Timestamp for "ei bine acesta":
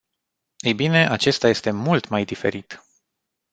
0.57-1.47